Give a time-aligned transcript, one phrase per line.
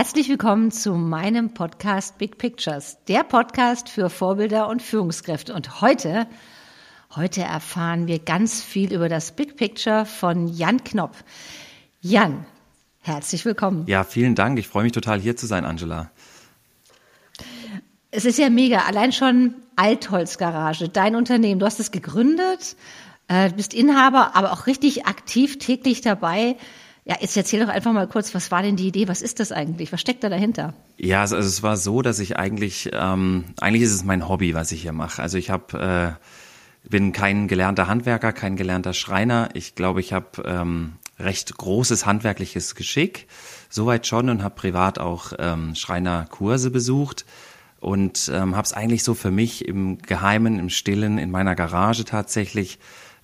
[0.00, 5.52] Herzlich willkommen zu meinem Podcast Big Pictures, der Podcast für Vorbilder und Führungskräfte.
[5.52, 6.26] Und heute,
[7.14, 11.14] heute erfahren wir ganz viel über das Big Picture von Jan Knopp.
[12.00, 12.46] Jan,
[13.02, 13.84] herzlich willkommen.
[13.88, 14.58] Ja, vielen Dank.
[14.58, 16.10] Ich freue mich total hier zu sein, Angela.
[18.10, 18.86] Es ist ja mega.
[18.86, 21.60] Allein schon Altholzgarage, dein Unternehmen.
[21.60, 22.74] Du hast es gegründet,
[23.28, 26.56] äh, bist Inhaber, aber auch richtig aktiv täglich dabei.
[27.10, 29.08] Ja, jetzt erzähl doch einfach mal kurz, was war denn die Idee?
[29.08, 29.90] Was ist das eigentlich?
[29.90, 30.74] Was steckt da dahinter?
[30.96, 34.54] Ja, also, also es war so, dass ich eigentlich, ähm, eigentlich ist es mein Hobby,
[34.54, 35.20] was ich hier mache.
[35.20, 36.16] Also ich habe,
[36.86, 39.48] äh, bin kein gelernter Handwerker, kein gelernter Schreiner.
[39.54, 43.26] Ich glaube, ich habe ähm, recht großes handwerkliches Geschick,
[43.70, 47.26] soweit schon und habe privat auch ähm, Schreinerkurse besucht
[47.80, 52.04] und ähm, habe es eigentlich so für mich im Geheimen, im Stillen, in meiner Garage
[52.04, 52.78] tatsächlich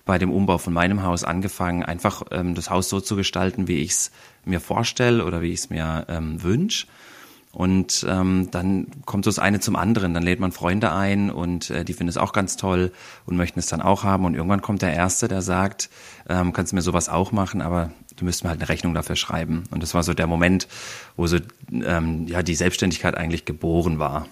[0.07, 3.81] bei dem Umbau von meinem Haus angefangen, einfach ähm, das Haus so zu gestalten, wie
[3.81, 4.11] ich es
[4.45, 6.87] mir vorstelle oder wie ich es mir ähm, wünsche.
[7.51, 10.13] Und ähm, dann kommt so das eine zum anderen.
[10.13, 12.91] Dann lädt man Freunde ein und äh, die finden es auch ganz toll
[13.25, 14.25] und möchten es dann auch haben.
[14.25, 15.89] Und irgendwann kommt der Erste, der sagt,
[16.29, 19.15] ähm, kannst du mir sowas auch machen, aber du müsstest mir halt eine Rechnung dafür
[19.15, 19.63] schreiben.
[19.71, 20.67] Und das war so der Moment,
[21.15, 21.37] wo so
[21.71, 24.27] ähm, ja die Selbstständigkeit eigentlich geboren war.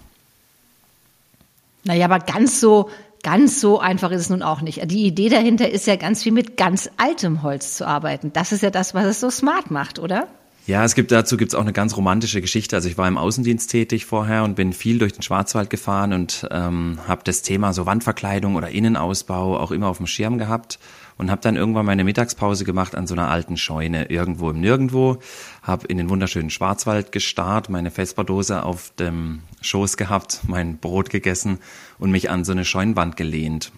[1.84, 2.90] Naja, aber ganz so
[3.26, 4.92] Ganz so einfach ist es nun auch nicht.
[4.92, 8.32] Die Idee dahinter ist ja ganz viel mit ganz altem Holz zu arbeiten.
[8.32, 10.28] Das ist ja das, was es so smart macht, oder?
[10.68, 12.76] Ja, es gibt dazu gibt's auch eine ganz romantische Geschichte.
[12.76, 16.48] Also ich war im Außendienst tätig vorher und bin viel durch den Schwarzwald gefahren und
[16.52, 20.78] ähm, habe das Thema so Wandverkleidung oder Innenausbau auch immer auf dem Schirm gehabt
[21.18, 25.20] und habe dann irgendwann meine Mittagspause gemacht an so einer alten Scheune irgendwo im Nirgendwo,
[25.62, 31.60] habe in den wunderschönen Schwarzwald gestarrt, meine Vesperdose auf dem Schoß gehabt, mein Brot gegessen
[32.00, 33.72] und mich an so eine Scheunenwand gelehnt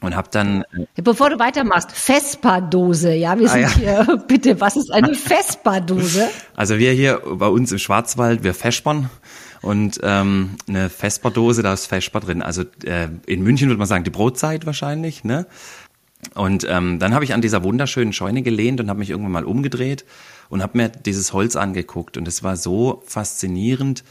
[0.00, 0.64] und habe dann
[0.96, 4.06] Bevor du weitermachst, Vespa-Dose, ja, wir sind ah, ja.
[4.06, 6.28] hier, bitte, was ist eine Vespa-Dose?
[6.56, 9.10] Also wir hier bei uns im Schwarzwald, wir Vespern
[9.62, 12.42] und ähm, eine Vespa-Dose, da ist Vespa drin.
[12.42, 15.46] Also äh, in München würde man sagen die Brotzeit wahrscheinlich, ne?
[16.34, 19.44] Und ähm, dann habe ich an dieser wunderschönen Scheune gelehnt und habe mich irgendwann mal
[19.44, 20.04] umgedreht
[20.48, 22.16] und habe mir dieses Holz angeguckt.
[22.16, 24.04] Und es war so faszinierend,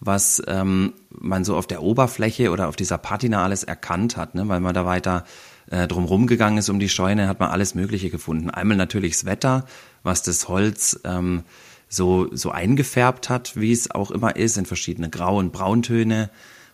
[0.00, 4.48] was ähm, man so auf der Oberfläche oder auf dieser Patina alles erkannt hat, ne?
[4.48, 5.24] weil man da weiter
[5.70, 8.50] äh, drumherum gegangen ist um die Scheune, hat man alles Mögliche gefunden.
[8.50, 9.66] Einmal natürlich das Wetter,
[10.02, 11.44] was das Holz ähm,
[11.88, 16.30] so, so eingefärbt hat, wie es auch immer ist, in verschiedene Grau- und Brauntöne,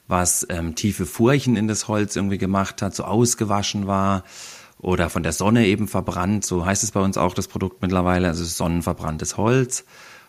[0.09, 4.25] was ähm, tiefe Furchen in das Holz irgendwie gemacht hat, so ausgewaschen war
[4.81, 8.29] oder von der Sonne eben verbrannt, so heißt es bei uns auch das Produkt mittlerweile,
[8.29, 9.85] also sonnenverbranntes Holz.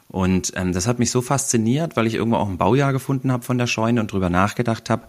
[0.10, 3.44] Und ähm, das hat mich so fasziniert, weil ich irgendwo auch ein Baujahr gefunden habe
[3.44, 5.08] von der Scheune und drüber nachgedacht habe,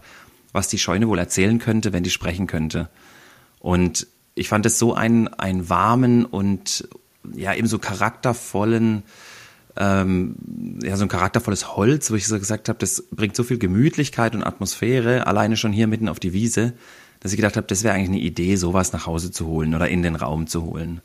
[0.53, 2.89] was die Scheune wohl erzählen könnte, wenn die sprechen könnte.
[3.59, 6.87] Und ich fand es so einen, einen warmen und
[7.35, 9.03] ja eben so charaktervollen,
[9.75, 10.35] ähm,
[10.81, 14.35] ja so ein charaktervolles Holz, wo ich so gesagt habe, das bringt so viel Gemütlichkeit
[14.35, 16.73] und Atmosphäre, alleine schon hier mitten auf die Wiese,
[17.23, 19.87] dass ich gedacht habe, das wäre eigentlich eine Idee, sowas nach Hause zu holen oder
[19.87, 21.01] in den Raum zu holen.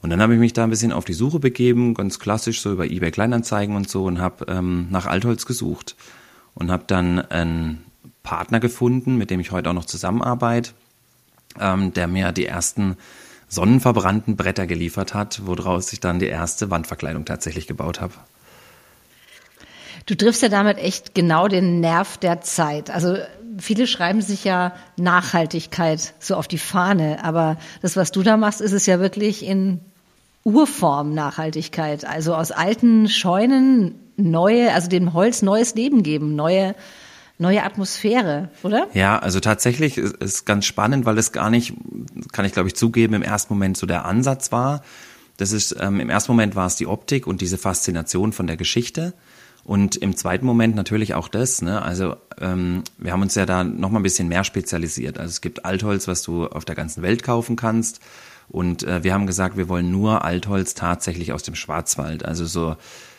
[0.00, 2.72] Und dann habe ich mich da ein bisschen auf die Suche begeben, ganz klassisch so
[2.72, 5.96] über eBay Kleinanzeigen und so und habe ähm, nach Altholz gesucht
[6.54, 7.84] und habe dann einen
[8.22, 10.70] Partner gefunden, mit dem ich heute auch noch zusammenarbeite,
[11.60, 12.96] ähm, der mir die ersten
[13.48, 18.14] sonnenverbrannten Bretter geliefert hat, woraus ich dann die erste Wandverkleidung tatsächlich gebaut habe.
[20.06, 22.88] Du triffst ja damit echt genau den Nerv der Zeit.
[22.90, 23.18] Also
[23.60, 28.60] viele schreiben sich ja Nachhaltigkeit so auf die Fahne, aber das, was du da machst,
[28.60, 29.80] ist es ja wirklich in
[30.44, 32.04] Urform Nachhaltigkeit.
[32.04, 36.74] Also aus alten Scheunen neue, also dem Holz neues Leben geben, neue
[37.38, 38.86] neue Atmosphäre, oder?
[38.92, 41.72] Ja, also tatsächlich ist, ist ganz spannend, weil es gar nicht,
[42.32, 44.82] kann ich glaube ich zugeben, im ersten Moment so der Ansatz war.
[45.38, 48.58] Das ist ähm, im ersten Moment war es die Optik und diese Faszination von der
[48.58, 49.14] Geschichte.
[49.70, 51.62] Und im zweiten Moment natürlich auch das.
[51.62, 51.80] Ne?
[51.80, 55.16] Also ähm, wir haben uns ja da noch mal ein bisschen mehr spezialisiert.
[55.16, 58.00] Also es gibt Altholz, was du auf der ganzen Welt kaufen kannst.
[58.48, 62.24] Und äh, wir haben gesagt, wir wollen nur Altholz tatsächlich aus dem Schwarzwald.
[62.24, 62.74] Also so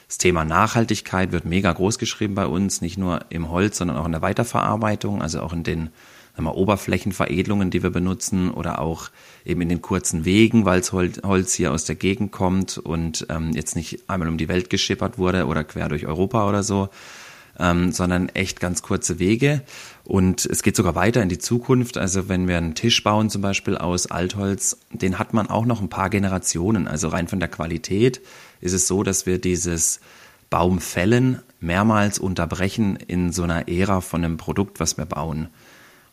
[0.10, 4.06] das Thema Nachhaltigkeit wird mega groß geschrieben bei uns, nicht nur im Holz, sondern auch
[4.06, 5.90] in der Weiterverarbeitung, also auch in den
[6.38, 9.10] wir, Oberflächenveredelungen, die wir benutzen oder auch
[9.46, 13.76] eben in den kurzen Wegen, weil Holz hier aus der Gegend kommt und ähm, jetzt
[13.76, 16.90] nicht einmal um die Welt geschippert wurde oder quer durch Europa oder so,
[17.60, 19.62] ähm, sondern echt ganz kurze Wege.
[20.04, 21.98] Und es geht sogar weiter in die Zukunft.
[21.98, 25.82] Also wenn wir einen Tisch bauen, zum Beispiel aus Altholz, den hat man auch noch
[25.82, 26.88] ein paar Generationen.
[26.88, 28.22] Also rein von der Qualität
[28.62, 30.00] ist es so, dass wir dieses
[30.50, 35.48] Baumfällen mehrmals unterbrechen in so einer Ära von einem Produkt, was wir bauen.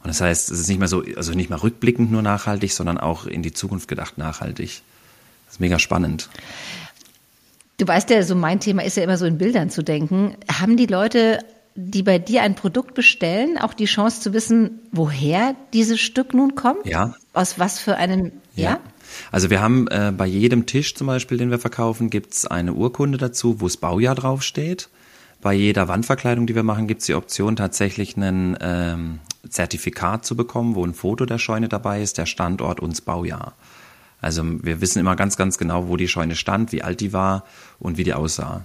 [0.03, 2.99] Und das heißt, es ist nicht mehr so, also nicht mehr rückblickend nur nachhaltig, sondern
[2.99, 4.83] auch in die Zukunft gedacht nachhaltig.
[5.47, 6.29] Das ist mega spannend.
[7.79, 10.37] Du weißt ja, so mein Thema ist ja immer so in Bildern zu denken.
[10.51, 11.41] Haben die Leute,
[11.75, 16.57] die bei dir ein Produkt bestellen, auch die Chance zu wissen, woher dieses Stück nun
[16.57, 16.87] kommt?
[16.87, 17.15] Ja.
[17.35, 18.71] Aus was für einem, ja?
[18.71, 18.81] ja?
[19.31, 23.17] Also wir haben äh, bei jedem Tisch zum Beispiel, den wir verkaufen, gibt's eine Urkunde
[23.17, 24.89] dazu, wo das Baujahr draufsteht.
[25.41, 30.75] Bei jeder Wandverkleidung, die wir machen, gibt's die Option, tatsächlich ein ähm, Zertifikat zu bekommen,
[30.75, 33.55] wo ein Foto der Scheune dabei ist, der Standort und das Baujahr.
[34.21, 37.45] Also wir wissen immer ganz, ganz genau, wo die Scheune stand, wie alt die war
[37.79, 38.65] und wie die aussah.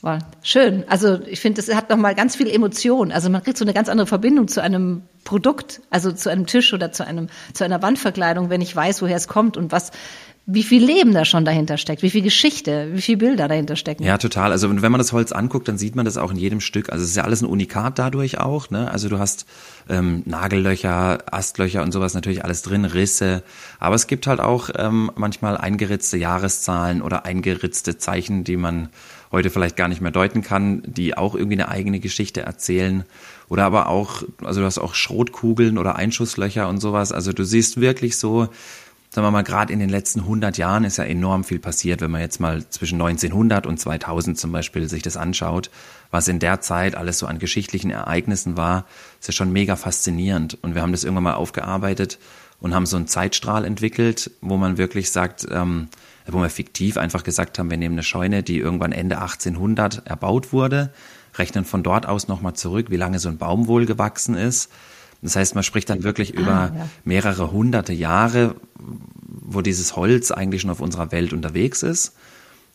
[0.00, 0.84] Wow, schön.
[0.88, 3.10] Also ich finde, das hat nochmal ganz viel Emotion.
[3.10, 6.72] Also man kriegt so eine ganz andere Verbindung zu einem Produkt, also zu einem Tisch
[6.72, 9.90] oder zu einem zu einer Wandverkleidung, wenn ich weiß, woher es kommt und was
[10.50, 14.02] wie viel Leben da schon dahinter steckt, wie viel Geschichte, wie viel Bilder dahinter stecken.
[14.02, 14.50] Ja, total.
[14.50, 16.90] Also wenn man das Holz anguckt, dann sieht man das auch in jedem Stück.
[16.90, 18.70] Also es ist ja alles ein Unikat dadurch auch.
[18.70, 18.90] Ne?
[18.90, 19.44] Also du hast
[19.90, 23.42] ähm, Nagellöcher, Astlöcher und sowas natürlich alles drin, Risse.
[23.78, 28.88] Aber es gibt halt auch ähm, manchmal eingeritzte Jahreszahlen oder eingeritzte Zeichen, die man
[29.30, 33.04] heute vielleicht gar nicht mehr deuten kann, die auch irgendwie eine eigene Geschichte erzählen.
[33.50, 37.12] Oder aber auch, also du hast auch Schrotkugeln oder Einschusslöcher und sowas.
[37.12, 38.48] Also du siehst wirklich so,
[39.18, 42.12] sagen wir mal, gerade in den letzten 100 Jahren ist ja enorm viel passiert, wenn
[42.12, 45.72] man jetzt mal zwischen 1900 und 2000 zum Beispiel sich das anschaut,
[46.12, 48.86] was in der Zeit alles so an geschichtlichen Ereignissen war,
[49.18, 50.56] ist ja schon mega faszinierend.
[50.62, 52.20] Und wir haben das irgendwann mal aufgearbeitet
[52.60, 55.88] und haben so einen Zeitstrahl entwickelt, wo man wirklich sagt, ähm,
[56.28, 60.52] wo wir fiktiv einfach gesagt haben, wir nehmen eine Scheune, die irgendwann Ende 1800 erbaut
[60.52, 60.92] wurde,
[61.34, 64.70] rechnen von dort aus nochmal zurück, wie lange so ein Baum wohl gewachsen ist,
[65.22, 66.88] das heißt, man spricht dann wirklich ah, über ja.
[67.04, 68.54] mehrere hunderte Jahre,
[69.26, 72.14] wo dieses Holz eigentlich schon auf unserer Welt unterwegs ist.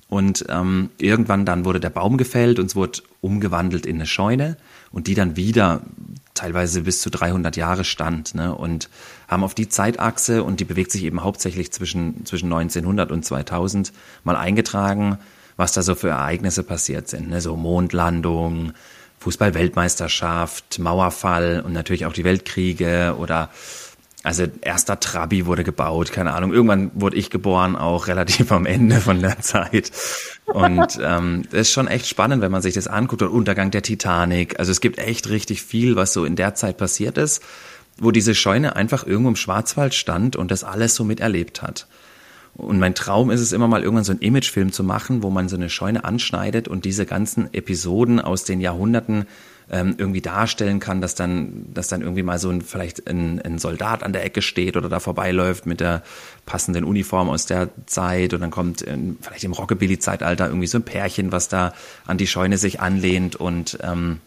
[0.10, 4.58] Und ähm, irgendwann dann wurde der Baum gefällt und es wurde umgewandelt in eine Scheune
[4.92, 5.82] und die dann wieder
[6.36, 8.36] teilweise bis zu 300 Jahre stand.
[8.36, 8.54] Ne?
[8.54, 8.90] Und
[9.28, 13.92] haben auf die Zeitachse, und die bewegt sich eben hauptsächlich zwischen, zwischen 1900 und 2000,
[14.24, 15.18] mal eingetragen,
[15.58, 17.30] was da so für Ereignisse passiert sind.
[17.30, 17.42] Ne?
[17.42, 18.74] So Mondlandung,
[19.24, 23.50] Fußball-Weltmeisterschaft, Mauerfall und natürlich auch die Weltkriege oder
[24.24, 26.54] also erster Trabi wurde gebaut, keine Ahnung.
[26.54, 29.92] Irgendwann wurde ich geboren, auch relativ am Ende von der Zeit.
[30.46, 33.22] Und ähm, ist schon echt spannend, wenn man sich das anguckt.
[33.22, 34.60] Und Untergang der Titanic.
[34.60, 37.44] Also es gibt echt richtig viel, was so in der Zeit passiert ist,
[37.98, 41.88] wo diese Scheune einfach irgendwo im Schwarzwald stand und das alles so miterlebt hat.
[42.56, 45.50] Und mein Traum ist es immer mal irgendwann so einen Imagefilm zu machen, wo man
[45.50, 49.26] so eine Scheune anschneidet und diese ganzen Episoden aus den Jahrhunderten
[49.72, 53.58] ähm, irgendwie darstellen kann, dass dann, dass dann irgendwie mal so ein, vielleicht ein, ein
[53.58, 56.04] Soldat an der Ecke steht oder da vorbeiläuft mit der
[56.46, 60.84] passenden Uniform aus der Zeit und dann kommt in, vielleicht im Rockabilly-Zeitalter irgendwie so ein
[60.84, 61.74] Pärchen, was da
[62.06, 64.20] an die Scheune sich anlehnt und ähm,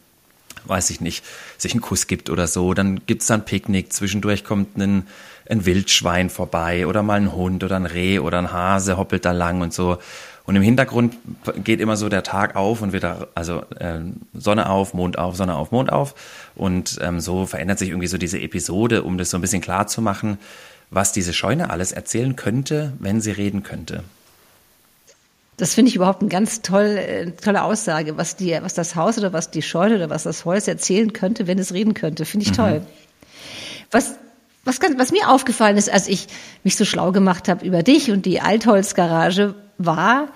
[0.64, 1.24] weiß ich nicht,
[1.58, 2.74] sich einen Kuss gibt oder so.
[2.74, 5.06] Dann gibt's dann Picknick, zwischendurch kommt ein
[5.48, 9.32] ein Wildschwein vorbei oder mal ein Hund oder ein Reh oder ein Hase hoppelt da
[9.32, 9.98] lang und so.
[10.44, 11.16] Und im Hintergrund
[11.64, 14.00] geht immer so der Tag auf und wieder, also äh,
[14.32, 16.14] Sonne auf, Mond auf, Sonne auf, Mond auf.
[16.54, 19.88] Und ähm, so verändert sich irgendwie so diese Episode, um das so ein bisschen klar
[19.88, 20.38] zu machen,
[20.90, 24.04] was diese Scheune alles erzählen könnte, wenn sie reden könnte.
[25.56, 29.16] Das finde ich überhaupt eine ganz toll, äh, tolle Aussage, was, die, was das Haus
[29.18, 32.24] oder was die Scheune oder was das Holz erzählen könnte, wenn es reden könnte.
[32.24, 32.56] Finde ich mhm.
[32.56, 32.86] toll.
[33.90, 34.16] Was
[34.66, 36.26] was, ganz, was mir aufgefallen ist, als ich
[36.64, 40.28] mich so schlau gemacht habe über dich und die Altholzgarage, war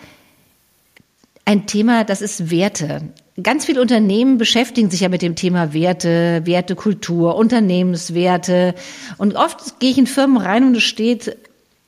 [1.44, 3.02] ein Thema, das ist Werte.
[3.42, 8.74] Ganz viele Unternehmen beschäftigen sich ja mit dem Thema Werte, Wertekultur, Unternehmenswerte.
[9.18, 11.36] Und oft gehe ich in Firmen rein und es steht,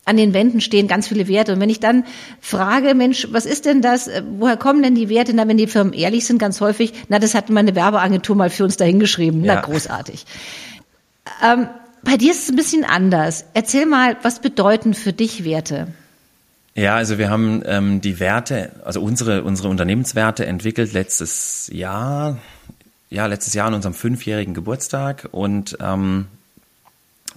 [0.05, 1.53] an den Wänden stehen ganz viele Werte.
[1.53, 2.05] Und wenn ich dann
[2.41, 4.11] frage, Mensch, was ist denn das?
[4.39, 5.33] Woher kommen denn die Werte?
[5.35, 8.65] Na, wenn die Firmen ehrlich sind, ganz häufig, na, das hat meine Werbeagentur mal für
[8.65, 9.45] uns dahingeschrieben.
[9.45, 9.57] Ja.
[9.57, 10.27] Na, großartig.
[11.43, 11.69] Ähm,
[12.03, 13.45] bei dir ist es ein bisschen anders.
[13.55, 15.89] Erzähl mal, was bedeuten für dich Werte?
[16.75, 22.39] Ja, also wir haben ähm, die Werte, also unsere, unsere Unternehmenswerte entwickelt letztes Jahr,
[23.11, 25.29] ja, letztes Jahr an unserem fünfjährigen Geburtstag.
[25.31, 26.27] Und ähm,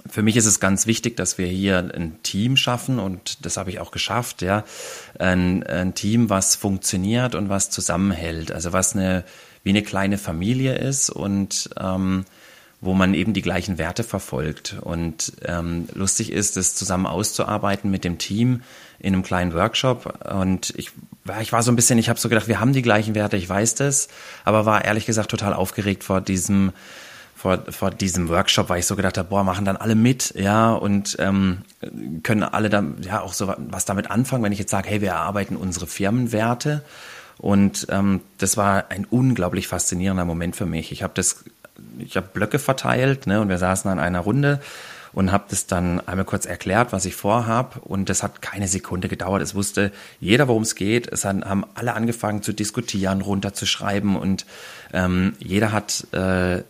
[0.07, 3.69] für mich ist es ganz wichtig, dass wir hier ein Team schaffen und das habe
[3.69, 4.63] ich auch geschafft, ja.
[5.19, 8.51] Ein, ein Team, was funktioniert und was zusammenhält.
[8.51, 9.23] Also was eine,
[9.63, 12.25] wie eine kleine Familie ist und ähm,
[12.81, 14.77] wo man eben die gleichen Werte verfolgt.
[14.81, 18.61] Und ähm, lustig ist, das zusammen auszuarbeiten mit dem Team
[18.99, 20.25] in einem kleinen Workshop.
[20.31, 20.91] Und ich,
[21.41, 23.49] ich war so ein bisschen, ich habe so gedacht, wir haben die gleichen Werte, ich
[23.49, 24.07] weiß das,
[24.43, 26.71] aber war ehrlich gesagt total aufgeregt vor diesem
[27.45, 30.73] vor, vor diesem Workshop, weil ich so gedacht habe, boah, machen dann alle mit, ja,
[30.73, 31.59] und ähm,
[32.23, 35.09] können alle dann ja auch so was damit anfangen, wenn ich jetzt sage, hey, wir
[35.09, 36.83] erarbeiten unsere Firmenwerte.
[37.37, 40.91] Und ähm, das war ein unglaublich faszinierender Moment für mich.
[40.91, 41.43] Ich habe das
[41.99, 44.59] ich habe Blöcke verteilt ne, und wir saßen an einer Runde
[45.13, 49.07] und habe das dann einmal kurz erklärt, was ich vorhab und das hat keine Sekunde
[49.07, 49.43] gedauert.
[49.43, 51.11] Es wusste jeder, worum es geht.
[51.11, 54.47] Es haben alle angefangen zu diskutieren, runterzuschreiben und
[54.93, 56.63] ähm, jeder hat äh,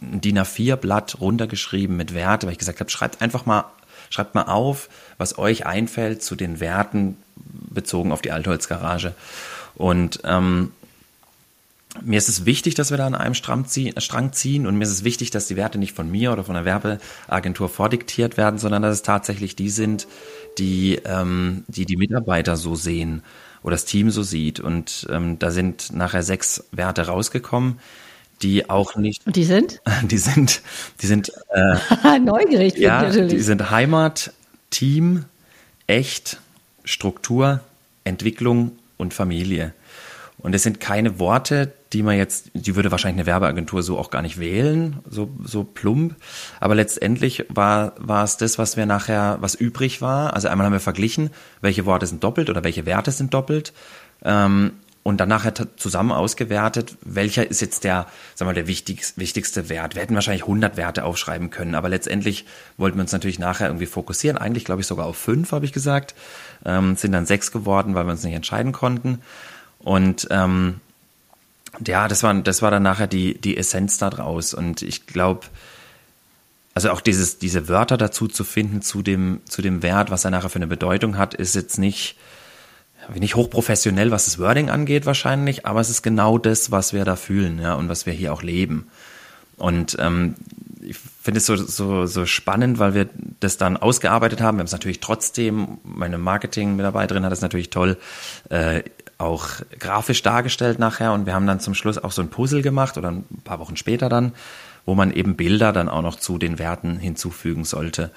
[0.00, 3.64] DIN A4-Blatt runtergeschrieben mit Werte, weil ich gesagt habe, schreibt einfach mal,
[4.10, 4.88] schreibt mal auf,
[5.18, 9.14] was euch einfällt zu den Werten bezogen auf die Altholzgarage.
[9.74, 10.72] Und ähm,
[12.02, 15.04] mir ist es wichtig, dass wir da an einem Strang ziehen und mir ist es
[15.04, 18.94] wichtig, dass die Werte nicht von mir oder von der Werbeagentur vordiktiert werden, sondern dass
[18.94, 20.06] es tatsächlich die sind,
[20.58, 23.22] die ähm, die, die Mitarbeiter so sehen
[23.62, 24.60] oder das Team so sieht.
[24.60, 27.78] Und ähm, da sind nachher sechs Werte rausgekommen,
[28.42, 29.26] die auch nicht.
[29.26, 29.80] Und die sind?
[30.04, 30.62] Die sind,
[31.02, 32.76] die sind äh, neugierig.
[32.76, 33.32] Ja, natürlich.
[33.32, 34.32] die sind Heimat,
[34.70, 35.24] Team,
[35.86, 36.38] echt,
[36.84, 37.60] Struktur,
[38.04, 39.72] Entwicklung und Familie.
[40.38, 44.10] Und es sind keine Worte, die man jetzt, die würde wahrscheinlich eine Werbeagentur so auch
[44.10, 46.14] gar nicht wählen, so, so plump.
[46.60, 50.34] Aber letztendlich war, war es das, was wir nachher, was übrig war.
[50.34, 51.30] Also einmal haben wir verglichen,
[51.60, 53.72] welche Worte sind doppelt oder welche Werte sind doppelt.
[54.22, 59.68] Ähm, und dann nachher zusammen ausgewertet, welcher ist jetzt der, sagen wir der wichtigste, wichtigste
[59.68, 59.94] Wert.
[59.94, 62.44] Wir hätten wahrscheinlich 100 Werte aufschreiben können, aber letztendlich
[62.76, 64.36] wollten wir uns natürlich nachher irgendwie fokussieren.
[64.36, 66.14] Eigentlich glaube ich sogar auf fünf, habe ich gesagt.
[66.64, 69.22] Ähm, sind dann sechs geworden, weil wir uns nicht entscheiden konnten.
[69.78, 70.80] Und ähm,
[71.86, 74.52] ja, das war, das war dann nachher die, die Essenz daraus.
[74.52, 75.46] Und ich glaube,
[76.74, 80.30] also auch dieses, diese Wörter dazu zu finden zu dem, zu dem Wert, was er
[80.30, 82.16] nachher für eine Bedeutung hat, ist jetzt nicht,
[83.14, 87.16] nicht hochprofessionell, was das Wording angeht wahrscheinlich, aber es ist genau das, was wir da
[87.16, 88.88] fühlen, ja, und was wir hier auch leben.
[89.56, 90.34] Und ähm,
[90.80, 93.08] ich finde es so, so, so spannend, weil wir
[93.40, 94.56] das dann ausgearbeitet haben.
[94.56, 97.98] Wir haben es natürlich trotzdem, meine Marketing-Mitarbeiterin hat es natürlich toll
[98.50, 98.82] äh,
[99.18, 99.48] auch
[99.78, 103.10] grafisch dargestellt nachher und wir haben dann zum Schluss auch so ein Puzzle gemacht oder
[103.10, 104.32] ein paar Wochen später dann,
[104.86, 108.12] wo man eben Bilder dann auch noch zu den Werten hinzufügen sollte.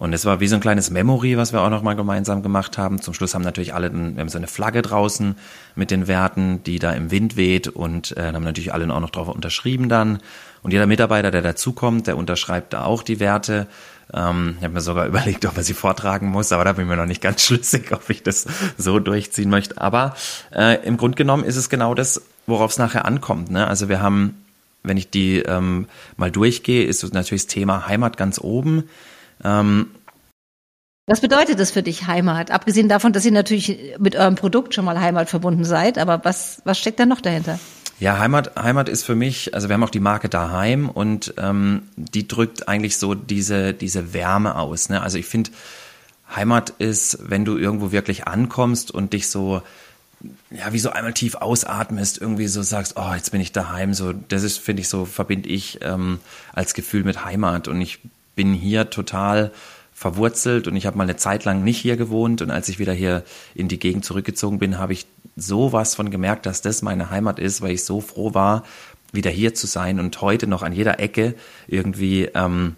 [0.00, 2.78] Und es war wie so ein kleines Memory, was wir auch noch mal gemeinsam gemacht
[2.78, 3.02] haben.
[3.02, 5.36] Zum Schluss haben natürlich alle, wir haben so eine Flagge draußen
[5.76, 9.10] mit den Werten, die da im Wind weht und äh, haben natürlich alle auch noch
[9.10, 10.18] drauf unterschrieben dann.
[10.62, 13.66] Und jeder Mitarbeiter, der dazukommt, der unterschreibt da auch die Werte
[14.12, 16.90] ähm, ich habe mir sogar überlegt, ob er sie vortragen muss, aber da bin ich
[16.90, 19.80] mir noch nicht ganz schlüssig, ob ich das so durchziehen möchte.
[19.80, 20.14] Aber
[20.54, 23.50] äh, im Grunde genommen ist es genau das, worauf es nachher ankommt.
[23.50, 23.66] Ne?
[23.66, 24.44] Also wir haben,
[24.82, 28.88] wenn ich die ähm, mal durchgehe, ist natürlich das Thema Heimat ganz oben.
[29.44, 29.90] Ähm,
[31.06, 32.52] was bedeutet das für dich Heimat?
[32.52, 36.62] Abgesehen davon, dass ihr natürlich mit eurem Produkt schon mal Heimat verbunden seid, aber was,
[36.64, 37.58] was steckt da noch dahinter?
[37.98, 41.82] Ja, Heimat, Heimat ist für mich, also wir haben auch die Marke daheim und ähm,
[41.96, 44.88] die drückt eigentlich so diese, diese Wärme aus.
[44.88, 45.02] Ne?
[45.02, 45.50] Also ich finde,
[46.34, 49.62] Heimat ist, wenn du irgendwo wirklich ankommst und dich so,
[50.50, 53.94] ja, wie so einmal tief ausatmest, irgendwie so sagst, oh, jetzt bin ich daheim.
[53.94, 56.20] So, das ist, finde ich, so verbinde ich ähm,
[56.52, 57.68] als Gefühl mit Heimat.
[57.68, 57.98] Und ich
[58.34, 59.52] bin hier total
[60.00, 62.40] verwurzelt und ich habe mal eine Zeit lang nicht hier gewohnt.
[62.40, 63.22] Und als ich wieder hier
[63.54, 65.06] in die Gegend zurückgezogen bin, habe ich
[65.36, 68.64] sowas von gemerkt, dass das meine Heimat ist, weil ich so froh war,
[69.12, 71.34] wieder hier zu sein und heute noch an jeder Ecke
[71.66, 72.76] irgendwie ähm,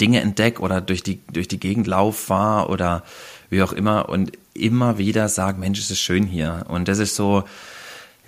[0.00, 3.04] Dinge entdeck oder durch die durch die Gegend lauf war oder
[3.50, 6.64] wie auch immer und immer wieder sag, Mensch, es ist schön hier.
[6.68, 7.44] Und das ist so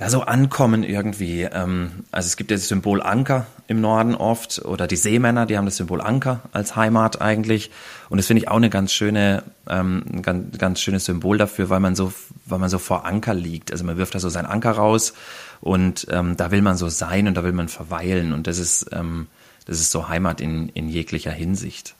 [0.01, 1.43] ja, so ankommen irgendwie.
[1.43, 5.59] Ähm, also es gibt ja das Symbol Anker im Norden oft oder die Seemänner, die
[5.59, 7.71] haben das Symbol Anker als Heimat eigentlich.
[8.09, 11.69] Und das finde ich auch eine ganz schöne, ähm, ein ganz, ganz schönes Symbol dafür,
[11.69, 12.15] weil man so,
[12.47, 13.73] weil man so vor Anker liegt.
[13.73, 15.13] Also man wirft da so seinen Anker raus
[15.61, 18.33] und ähm, da will man so sein und da will man verweilen.
[18.33, 19.27] Und das ist, ähm,
[19.67, 21.95] das ist so Heimat in, in jeglicher Hinsicht.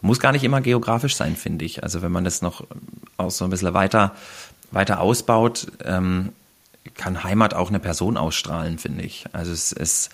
[0.00, 1.84] Muss gar nicht immer geografisch sein, finde ich.
[1.84, 2.66] Also wenn man das noch
[3.18, 4.16] auch so ein bisschen weiter,
[4.70, 6.30] weiter ausbaut, ähm,
[6.94, 9.26] kann Heimat auch eine Person ausstrahlen, finde ich.
[9.32, 10.10] Also es ist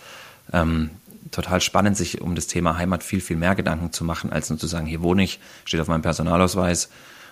[0.52, 0.90] ähm,
[1.30, 4.58] total spannend, sich um das Thema Heimat viel, viel mehr Gedanken zu machen, als nur
[4.58, 6.88] zu sagen, hier wohne ich, steht auf meinem Personalausweis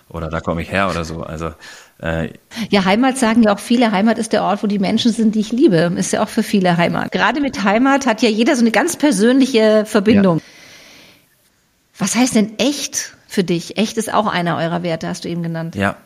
[0.09, 1.23] oder da komme ich her oder so.
[1.23, 1.53] Also
[2.01, 2.29] äh,
[2.69, 3.91] ja, Heimat sagen ja auch viele.
[3.91, 5.91] Heimat ist der Ort, wo die Menschen sind, die ich liebe.
[5.97, 7.11] Ist ja auch für viele Heimat.
[7.11, 10.37] Gerade mit Heimat hat ja jeder so eine ganz persönliche Verbindung.
[10.37, 10.43] Ja.
[11.97, 13.77] Was heißt denn echt für dich?
[13.77, 15.75] Echt ist auch einer eurer Werte, hast du eben genannt.
[15.75, 15.97] Ja,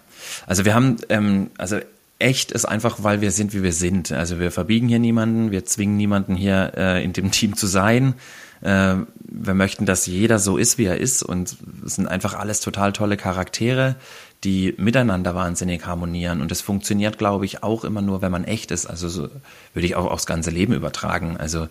[0.47, 1.79] also wir haben, ähm, also
[2.21, 4.11] echt ist einfach, weil wir sind, wie wir sind.
[4.11, 8.15] Also wir verbiegen hier niemanden, wir zwingen niemanden hier äh, in dem Team zu sein.
[8.61, 12.59] Äh, wir möchten, dass jeder so ist, wie er ist und es sind einfach alles
[12.59, 13.95] total tolle Charaktere,
[14.43, 18.71] die miteinander wahnsinnig harmonieren und das funktioniert, glaube ich, auch immer nur, wenn man echt
[18.71, 18.85] ist.
[18.85, 19.29] Also so
[19.73, 21.37] würde ich auch aufs ganze Leben übertragen.
[21.37, 21.67] Also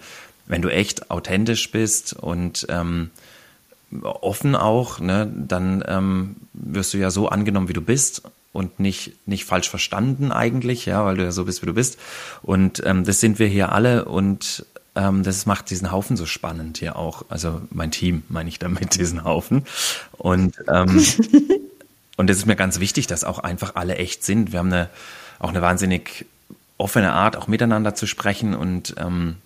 [0.46, 3.10] wenn du echt authentisch bist und ähm,
[4.02, 9.12] offen auch, ne, dann ähm, wirst du ja so angenommen, wie du bist und nicht,
[9.26, 11.98] nicht falsch verstanden eigentlich, ja, weil du ja so bist, wie du bist.
[12.42, 14.66] Und ähm, das sind wir hier alle und
[14.96, 17.24] ähm, das macht diesen Haufen so spannend hier auch.
[17.28, 19.64] Also mein Team meine ich damit, diesen Haufen.
[20.12, 21.04] Und, ähm,
[22.16, 24.52] und es ist mir ganz wichtig, dass auch einfach alle echt sind.
[24.52, 24.88] Wir haben eine,
[25.38, 26.26] auch eine wahnsinnig
[26.76, 29.36] offene Art, auch miteinander zu sprechen und ähm,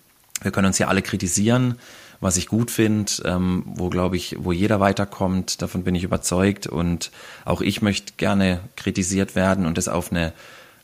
[0.41, 1.77] wir können uns hier alle kritisieren,
[2.25, 6.67] was ich gut finde, ähm, wo glaube ich, wo jeder weiterkommt, davon bin ich überzeugt.
[6.67, 7.11] Und
[7.45, 10.33] auch ich möchte gerne kritisiert werden und das auf eine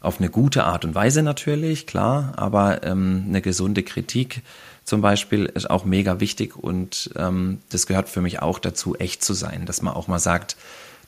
[0.02, 4.42] auf eine gute Art und Weise natürlich, klar, aber ähm, eine gesunde Kritik
[4.84, 6.56] zum Beispiel ist auch mega wichtig.
[6.56, 10.20] Und ähm, das gehört für mich auch dazu, echt zu sein, dass man auch mal
[10.20, 10.58] sagt,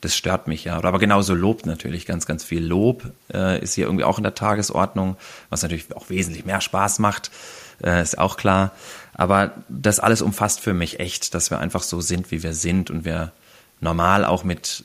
[0.00, 0.76] das stört mich ja.
[0.76, 4.34] Aber genauso Lob natürlich, ganz, ganz viel Lob äh, ist hier irgendwie auch in der
[4.34, 5.16] Tagesordnung,
[5.50, 7.30] was natürlich auch wesentlich mehr Spaß macht,
[7.82, 8.72] äh, ist auch klar.
[9.14, 12.90] Aber das alles umfasst für mich echt, dass wir einfach so sind, wie wir sind
[12.90, 13.32] und wir
[13.80, 14.84] normal auch mit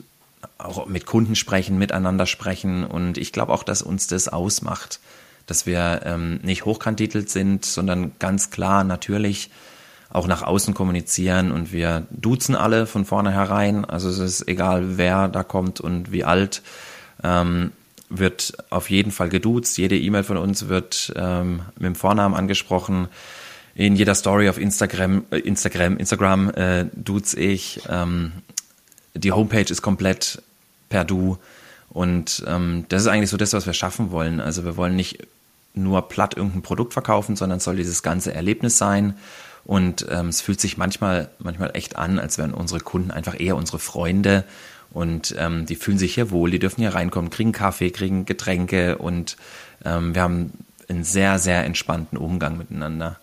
[0.57, 2.85] auch mit Kunden sprechen, miteinander sprechen.
[2.85, 4.99] Und ich glaube auch, dass uns das ausmacht,
[5.47, 9.49] dass wir ähm, nicht hochkantitelt sind, sondern ganz klar natürlich
[10.11, 13.85] auch nach außen kommunizieren und wir duzen alle von vornherein.
[13.85, 16.61] Also es ist egal, wer da kommt und wie alt,
[17.23, 17.71] ähm,
[18.09, 19.77] wird auf jeden Fall geduzt.
[19.77, 23.07] Jede E-Mail von uns wird ähm, mit dem Vornamen angesprochen.
[23.75, 27.81] In jeder Story auf Instagram, äh, Instagram, Instagram äh, duze ich.
[27.87, 28.31] Ähm,
[29.13, 30.41] die Homepage ist komplett
[30.89, 31.37] per Du.
[31.89, 34.39] Und ähm, das ist eigentlich so das, was wir schaffen wollen.
[34.39, 35.19] Also wir wollen nicht
[35.73, 39.15] nur platt irgendein Produkt verkaufen, sondern soll dieses ganze Erlebnis sein.
[39.65, 43.55] Und ähm, es fühlt sich manchmal, manchmal echt an, als wären unsere Kunden einfach eher
[43.55, 44.43] unsere Freunde.
[44.91, 48.97] Und ähm, die fühlen sich hier wohl, die dürfen hier reinkommen, kriegen Kaffee, kriegen Getränke
[48.97, 49.37] und
[49.85, 50.51] ähm, wir haben
[50.87, 53.19] einen sehr, sehr entspannten Umgang miteinander.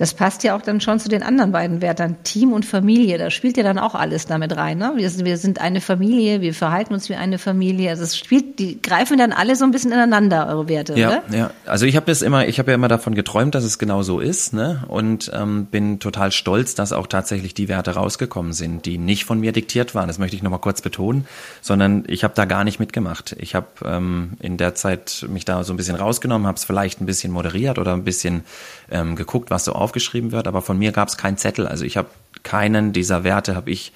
[0.00, 3.18] Das passt ja auch dann schon zu den anderen beiden Werten, Team und Familie.
[3.18, 4.78] Da spielt ja dann auch alles damit rein.
[4.78, 4.92] Ne?
[4.96, 7.90] Wir, sind, wir sind eine Familie, wir verhalten uns wie eine Familie.
[7.90, 11.22] Also es spielt, die greifen dann alle so ein bisschen ineinander, eure Werte, ja, oder?
[11.36, 14.02] Ja, also ich habe das immer, ich habe ja immer davon geträumt, dass es genau
[14.02, 14.84] so ist, ne?
[14.88, 19.38] Und ähm, bin total stolz, dass auch tatsächlich die Werte rausgekommen sind, die nicht von
[19.38, 20.08] mir diktiert waren.
[20.08, 21.26] Das möchte ich nochmal kurz betonen,
[21.60, 23.36] sondern ich habe da gar nicht mitgemacht.
[23.38, 27.02] Ich habe ähm, in der Zeit mich da so ein bisschen rausgenommen, habe es vielleicht
[27.02, 28.44] ein bisschen moderiert oder ein bisschen
[28.90, 31.66] ähm, geguckt, was so aufgeschrieben wird, aber von mir gab es keinen Zettel.
[31.66, 32.08] Also ich habe
[32.44, 33.92] keinen dieser Werte habe ich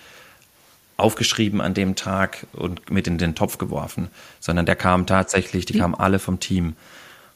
[0.97, 4.09] aufgeschrieben an dem Tag und mit in den Topf geworfen,
[4.41, 6.75] sondern der kam tatsächlich, die kamen alle vom Team.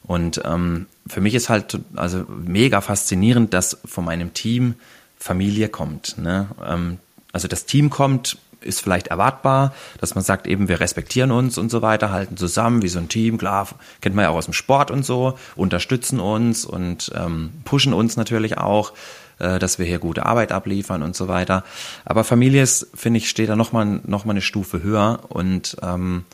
[0.03, 4.75] Und ähm, für mich ist halt also mega faszinierend, dass von meinem Team
[5.17, 6.17] Familie kommt.
[6.17, 6.47] Ne?
[6.65, 6.99] Ähm,
[7.31, 11.69] also das Team kommt, ist vielleicht erwartbar, dass man sagt, eben wir respektieren uns und
[11.69, 13.67] so weiter, halten zusammen wie so ein Team, klar,
[14.01, 18.17] kennt man ja auch aus dem Sport und so, unterstützen uns und ähm, pushen uns
[18.17, 18.93] natürlich auch,
[19.39, 21.63] äh, dass wir hier gute Arbeit abliefern und so weiter.
[22.05, 26.25] Aber Familie ist, finde ich, steht da nochmal noch mal eine Stufe höher und ähm,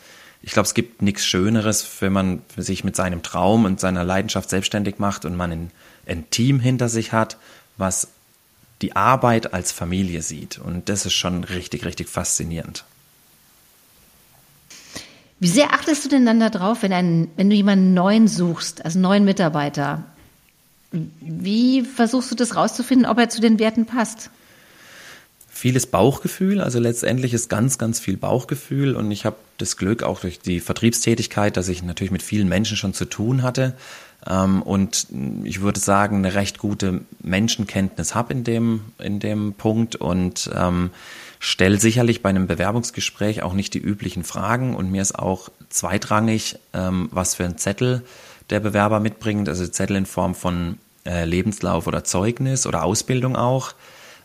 [0.42, 4.48] ich glaube, es gibt nichts Schöneres, wenn man sich mit seinem Traum und seiner Leidenschaft
[4.48, 5.70] selbstständig macht und man ein,
[6.06, 7.36] ein Team hinter sich hat,
[7.76, 8.08] was
[8.82, 10.58] die Arbeit als Familie sieht.
[10.58, 12.84] Und das ist schon richtig, richtig faszinierend.
[15.38, 18.98] Wie sehr achtest du denn dann darauf, wenn, ein, wenn du jemanden neuen suchst, also
[18.98, 20.04] neuen Mitarbeiter?
[20.92, 24.30] Wie versuchst du das rauszufinden, ob er zu den Werten passt?
[25.56, 30.20] Vieles Bauchgefühl, also letztendlich ist ganz, ganz viel Bauchgefühl und ich habe das Glück auch
[30.20, 33.74] durch die Vertriebstätigkeit, dass ich natürlich mit vielen Menschen schon zu tun hatte,
[34.28, 35.06] ähm, und
[35.44, 40.90] ich würde sagen, eine recht gute Menschenkenntnis habe in dem, in dem Punkt und ähm,
[41.38, 46.58] stelle sicherlich bei einem Bewerbungsgespräch auch nicht die üblichen Fragen und mir ist auch zweitrangig,
[46.72, 48.02] ähm, was für ein Zettel
[48.50, 53.74] der Bewerber mitbringt, also Zettel in Form von äh, Lebenslauf oder Zeugnis oder Ausbildung auch.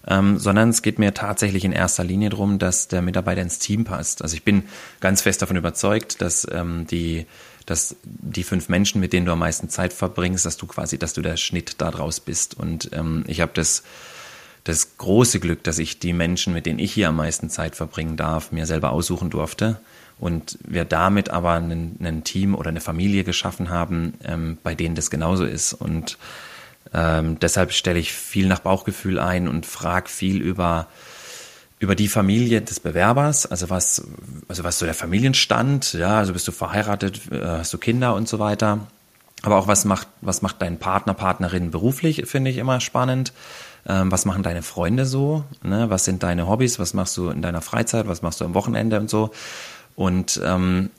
[0.08, 3.84] Ähm, sondern es geht mir tatsächlich in erster Linie darum, dass der Mitarbeiter ins Team
[3.84, 4.24] passt.
[4.24, 4.64] Also ich bin
[5.00, 7.28] ganz fest davon überzeugt, dass ähm, die
[7.66, 11.14] dass die fünf Menschen, mit denen du am meisten Zeit verbringst, dass du quasi, dass
[11.14, 12.58] du der Schnitt daraus bist.
[12.58, 13.84] Und ähm, ich habe das,
[14.64, 18.18] das große Glück, dass ich die Menschen, mit denen ich hier am meisten Zeit verbringen
[18.18, 19.80] darf, mir selber aussuchen durfte.
[20.20, 24.96] Und wir damit aber ein, ein Team oder eine Familie geschaffen haben, ähm, bei denen
[24.96, 25.74] das genauso ist.
[25.74, 26.18] Und
[26.94, 30.88] ähm, deshalb stelle ich viel nach Bauchgefühl ein und frage viel über
[31.82, 34.06] über die Familie des Bewerbers, also was,
[34.48, 38.30] also was so der Familienstand, ja, also bist du verheiratet, äh, hast du Kinder und
[38.30, 38.86] so weiter.
[39.42, 43.34] Aber auch was macht, was macht dein Partner, Partnerin beruflich, finde ich immer spannend.
[43.88, 45.44] Ähm, was machen deine Freunde so?
[45.64, 45.90] Ne?
[45.90, 46.78] Was sind deine Hobbys?
[46.78, 48.08] Was machst du in deiner Freizeit?
[48.08, 49.32] Was machst du am Wochenende und so?
[49.96, 50.92] Und ähm,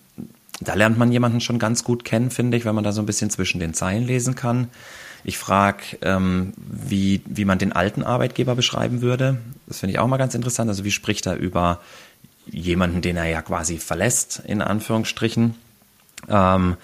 [0.61, 3.07] da lernt man jemanden schon ganz gut kennen, finde ich, wenn man da so ein
[3.07, 4.69] bisschen zwischen den Zeilen lesen kann.
[5.25, 9.39] Ich frage, ähm, wie, wie man den alten Arbeitgeber beschreiben würde.
[9.67, 10.69] Das finde ich auch mal ganz interessant.
[10.69, 11.81] Also wie spricht er über
[12.47, 15.55] jemanden, den er ja quasi verlässt, in Anführungsstrichen.
[16.29, 16.77] Ähm,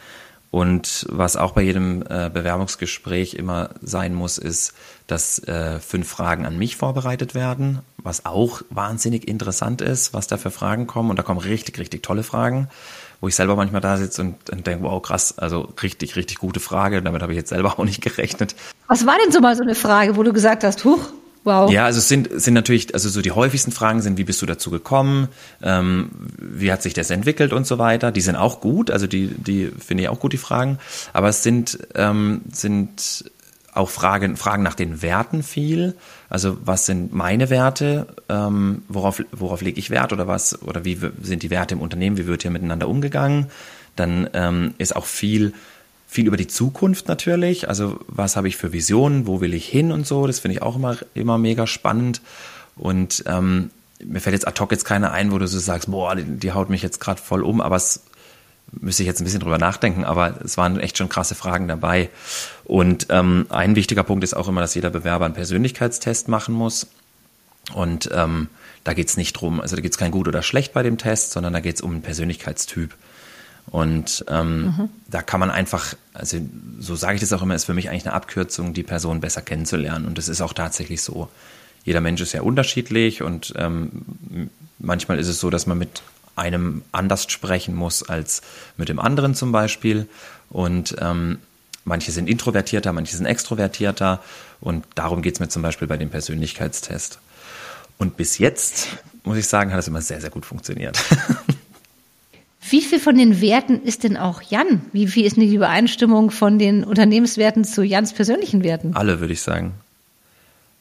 [0.51, 4.73] Und was auch bei jedem äh, Bewerbungsgespräch immer sein muss, ist,
[5.07, 10.39] dass äh, fünf Fragen an mich vorbereitet werden, was auch wahnsinnig interessant ist, was da
[10.39, 11.11] für Fragen kommen.
[11.11, 12.69] Und da kommen richtig, richtig tolle Fragen,
[13.21, 16.61] wo ich selber manchmal da sitze und, und denke, wow, krass, also richtig, richtig gute
[16.61, 17.03] Frage.
[17.03, 18.55] Damit habe ich jetzt selber auch nicht gerechnet.
[18.87, 21.13] Was war denn so mal so eine Frage, wo du gesagt hast, huch,
[21.45, 21.71] Wow.
[21.71, 24.47] Ja, also es sind, sind natürlich, also so die häufigsten Fragen sind, wie bist du
[24.47, 25.29] dazu gekommen,
[25.63, 28.13] ähm, wie hat sich das entwickelt und so weiter.
[28.13, 30.79] Die sind auch gut, also die, die finde ich auch gut, die Fragen.
[31.15, 33.31] Aber es sind, ähm, sind
[33.79, 35.95] auch Fragen, Fragen nach den Werten viel.
[36.29, 40.99] Also was sind meine Werte, ähm, worauf, worauf lege ich Wert oder was, oder wie
[41.23, 43.47] sind die Werte im Unternehmen, wie wird hier miteinander umgegangen.
[43.97, 45.53] Dann ähm, ist auch viel
[46.11, 47.69] viel über die Zukunft natürlich.
[47.69, 50.27] Also was habe ich für Visionen, wo will ich hin und so.
[50.27, 52.23] Das finde ich auch immer, immer mega spannend.
[52.77, 53.71] Und ähm,
[54.03, 56.53] mir fällt jetzt ad hoc jetzt keiner ein, wo du so sagst, boah, die, die
[56.53, 58.05] haut mich jetzt gerade voll um, aber es
[58.73, 62.11] müsste ich jetzt ein bisschen drüber nachdenken, aber es waren echt schon krasse Fragen dabei.
[62.65, 66.87] Und ähm, ein wichtiger Punkt ist auch immer, dass jeder Bewerber einen Persönlichkeitstest machen muss.
[67.75, 68.49] Und ähm,
[68.85, 70.97] da geht es nicht drum, also da geht es kein gut oder schlecht bei dem
[70.97, 72.95] Test, sondern da geht es um einen Persönlichkeitstyp.
[73.71, 74.89] Und ähm, mhm.
[75.09, 76.39] da kann man einfach, also
[76.79, 79.43] so sage ich das auch immer, ist für mich eigentlich eine Abkürzung, die Person besser
[79.43, 80.07] kennenzulernen.
[80.07, 81.29] Und das ist auch tatsächlich so.
[81.85, 86.03] Jeder Mensch ist ja unterschiedlich und ähm, manchmal ist es so, dass man mit
[86.39, 88.43] einem anders sprechen muss als
[88.77, 90.09] mit dem anderen zum Beispiel.
[90.51, 91.39] Und ähm,
[91.85, 94.23] manche sind introvertierter, manche sind extrovertierter.
[94.61, 97.19] Und darum geht es mir zum Beispiel bei dem Persönlichkeitstest.
[97.99, 98.89] Und bis jetzt,
[99.25, 100.99] muss ich sagen, hat es immer sehr, sehr gut funktioniert.
[102.71, 104.83] Wie viel von den Werten ist denn auch Jan?
[104.93, 108.95] Wie viel ist denn die Übereinstimmung von den Unternehmenswerten zu Jans persönlichen Werten?
[108.95, 109.73] Alle, würde ich sagen.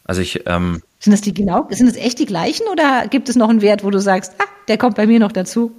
[0.04, 0.44] Also ich.
[0.48, 1.68] Ähm, sind das die genau?
[1.70, 4.46] Sind das echt die gleichen oder gibt es noch einen Wert, wo du sagst, ah,
[4.68, 5.72] der kommt bei mir noch dazu?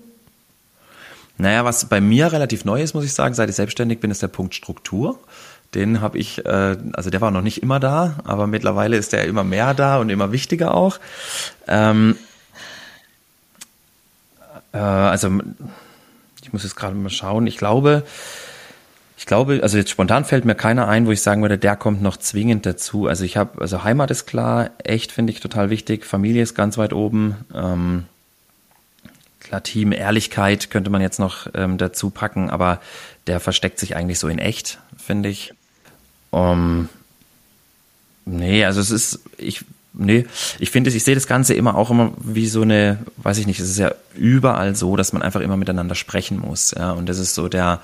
[1.37, 4.23] Naja, was bei mir relativ neu ist, muss ich sagen, seit ich selbstständig bin, ist
[4.23, 5.21] der Punkt Struktur.
[5.75, 9.25] Den habe ich, äh, also der war noch nicht immer da, aber mittlerweile ist der
[9.25, 10.99] immer mehr da und immer wichtiger auch.
[11.69, 12.17] Ähm,
[14.73, 15.31] äh, also
[16.43, 17.47] ich muss jetzt gerade mal schauen.
[17.47, 18.05] Ich glaube,
[19.19, 22.03] ich glaube, also jetzt spontan fällt mir keiner ein, wo ich sagen würde, der kommt
[22.03, 23.07] noch zwingend dazu.
[23.07, 26.79] Also ich habe, also Heimat ist klar, echt finde ich total wichtig, Familie ist ganz
[26.79, 27.37] weit oben.
[27.55, 28.05] Ähm,
[29.49, 32.81] klar, Team, Ehrlichkeit könnte man jetzt noch ähm, dazu packen, aber
[33.27, 35.55] der versteckt sich eigentlich so in echt, finde ich.
[36.31, 36.89] Um,
[38.27, 40.27] nee, also es ist, ich nee,
[40.59, 43.59] ich finde, ich sehe das Ganze immer auch immer wie so eine, weiß ich nicht,
[43.61, 46.73] es ist ja überall so, dass man einfach immer miteinander sprechen muss.
[46.77, 47.81] Ja, und das ist so der,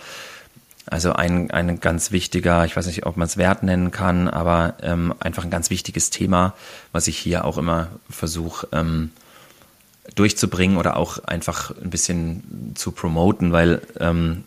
[0.87, 4.75] also ein, ein ganz wichtiger, ich weiß nicht, ob man es Wert nennen kann, aber
[4.83, 6.53] ähm, einfach ein ganz wichtiges Thema,
[6.93, 9.11] was ich hier auch immer versuche ähm,
[10.15, 14.45] durchzubringen oder auch einfach ein bisschen zu promoten, weil ähm,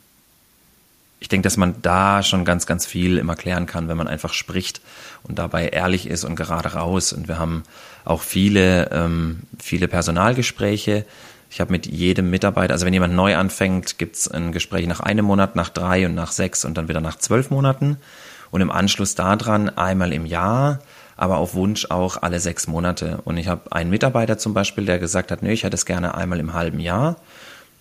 [1.19, 4.33] ich denke, dass man da schon ganz, ganz viel immer klären kann, wenn man einfach
[4.33, 4.81] spricht
[5.23, 7.11] und dabei ehrlich ist und gerade raus.
[7.11, 7.63] Und wir haben
[8.05, 11.05] auch viele, ähm, viele Personalgespräche.
[11.49, 15.25] Ich habe mit jedem Mitarbeiter, also wenn jemand neu anfängt, gibt's ein Gespräch nach einem
[15.25, 17.97] Monat, nach drei und nach sechs und dann wieder nach zwölf Monaten.
[18.51, 20.79] Und im Anschluss daran einmal im Jahr,
[21.17, 23.19] aber auf Wunsch auch alle sechs Monate.
[23.25, 26.15] Und ich habe einen Mitarbeiter zum Beispiel, der gesagt hat, nö, ich hätte es gerne
[26.15, 27.17] einmal im halben Jahr.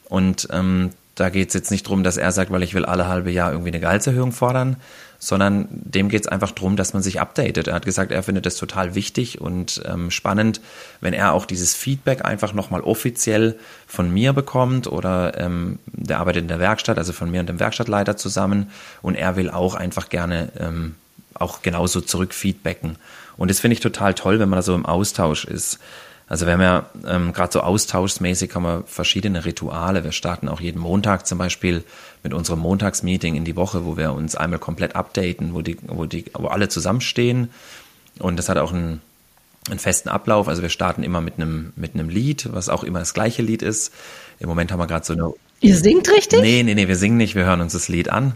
[0.09, 3.09] Und ähm, da geht es jetzt nicht darum, dass er sagt, weil ich will alle
[3.09, 4.77] halbe Jahr irgendwie eine Gehaltserhöhung fordern,
[5.19, 7.69] sondern dem geht es einfach darum, dass man sich updatet.
[7.69, 10.61] Er hat gesagt, er findet das total wichtig und ähm, spannend,
[11.01, 16.43] wenn er auch dieses Feedback einfach nochmal offiziell von mir bekommt oder ähm, der arbeitet
[16.43, 18.71] in der Werkstatt, also von mir und dem Werkstattleiter zusammen
[19.01, 20.97] und er will auch einfach gerne ähm,
[21.39, 22.97] auch genauso zurück feedbacken.
[23.37, 25.79] Und das finde ich total toll, wenn man da so im Austausch ist.
[26.29, 30.03] Also wir haben ja ähm, gerade so austauschsmäßig haben wir verschiedene Rituale.
[30.03, 31.85] Wir starten auch jeden Montag zum Beispiel
[32.25, 36.05] mit unserem Montagsmeeting in die Woche, wo wir uns einmal komplett updaten, wo die, wo
[36.07, 37.51] die, wo alle zusammenstehen.
[38.19, 39.01] Und das hat auch einen,
[39.71, 40.49] einen festen Ablauf.
[40.49, 43.63] Also wir starten immer mit einem mit einem Lied, was auch immer das gleiche Lied
[43.63, 43.93] ist.
[44.41, 45.33] Im Moment haben wir gerade so eine.
[45.61, 46.41] Ihr singt richtig?
[46.41, 47.37] Nee, nee, nee, wir singen nicht.
[47.37, 48.35] Wir hören uns das Lied an.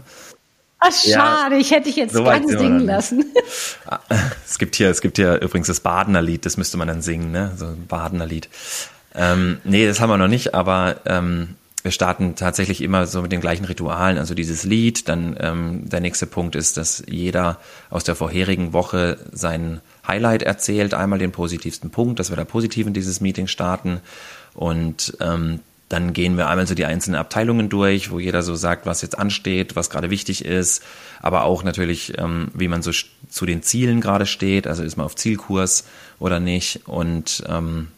[0.83, 3.25] Ach, schade, ja, ich hätte dich jetzt so ganz singen lassen.
[3.85, 3.99] Ah,
[4.47, 7.31] es gibt hier, es gibt hier übrigens das Badener Lied, das müsste man dann singen,
[7.31, 7.51] ne?
[7.57, 8.47] So ein Badener Lied.
[9.13, 13.31] Ähm, nee, das haben wir noch nicht, aber ähm, wir starten tatsächlich immer so mit
[13.31, 15.09] den gleichen Ritualen, also dieses Lied.
[15.09, 20.93] Dann ähm, der nächste Punkt ist, dass jeder aus der vorherigen Woche sein Highlight erzählt,
[20.93, 23.99] einmal den positivsten Punkt, dass wir da positiv in dieses Meeting starten.
[24.53, 25.59] Und ähm,
[25.91, 29.19] dann gehen wir einmal so die einzelnen Abteilungen durch, wo jeder so sagt, was jetzt
[29.19, 30.83] ansteht, was gerade wichtig ist,
[31.21, 32.91] aber auch natürlich, ähm, wie man so
[33.29, 35.85] zu den Zielen gerade steht, also ist man auf Zielkurs
[36.17, 36.87] oder nicht.
[36.87, 37.89] Und ähm,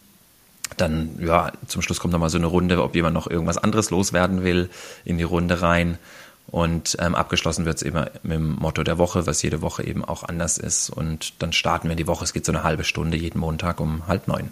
[0.77, 4.43] dann, ja, zum Schluss kommt nochmal so eine Runde, ob jemand noch irgendwas anderes loswerden
[4.43, 4.71] will,
[5.05, 5.99] in die Runde rein.
[6.47, 10.03] Und ähm, abgeschlossen wird es immer mit dem Motto der Woche, was jede Woche eben
[10.03, 10.89] auch anders ist.
[10.89, 12.23] Und dann starten wir die Woche.
[12.23, 14.51] Es geht so eine halbe Stunde jeden Montag um halb neun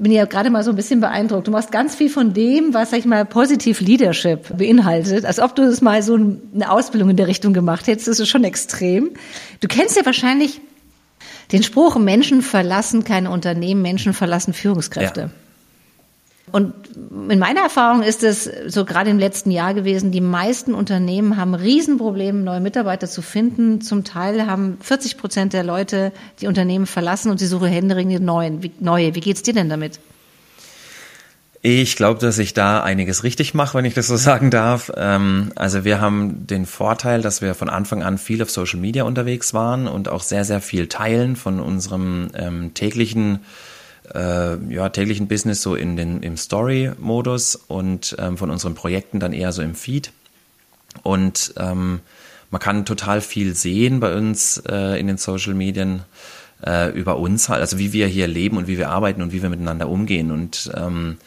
[0.00, 1.46] bin ja gerade mal so ein bisschen beeindruckt.
[1.46, 5.54] Du machst ganz viel von dem, was, sag ich mal, Positive Leadership beinhaltet, als ob
[5.54, 8.08] du es mal so eine Ausbildung in der Richtung gemacht hättest.
[8.08, 9.10] Das ist schon extrem.
[9.60, 10.60] Du kennst ja wahrscheinlich
[11.52, 15.20] den Spruch, Menschen verlassen keine Unternehmen, Menschen verlassen Führungskräfte.
[15.20, 15.30] Ja.
[16.52, 16.74] Und
[17.28, 21.54] in meiner Erfahrung ist es so gerade im letzten Jahr gewesen, die meisten Unternehmen haben
[21.54, 23.80] Riesenprobleme, neue Mitarbeiter zu finden.
[23.80, 28.62] Zum Teil haben 40 Prozent der Leute die Unternehmen verlassen und sie suchen händeringend neue.
[28.62, 29.14] Wie, neue.
[29.14, 30.00] Wie geht's dir denn damit?
[31.62, 34.90] Ich glaube, dass ich da einiges richtig mache, wenn ich das so sagen darf.
[34.96, 39.04] Ähm, also wir haben den Vorteil, dass wir von Anfang an viel auf Social Media
[39.04, 43.40] unterwegs waren und auch sehr, sehr viel teilen von unserem ähm, täglichen
[44.14, 49.32] äh, ja, täglichen Business so in den, im Story-Modus und ähm, von unseren Projekten dann
[49.32, 50.12] eher so im Feed.
[51.02, 52.00] Und ähm,
[52.50, 56.02] man kann total viel sehen bei uns äh, in den Social Medien
[56.64, 59.42] äh, über uns halt, also wie wir hier leben und wie wir arbeiten und wie
[59.42, 60.30] wir miteinander umgehen.
[60.30, 61.18] Und ähm,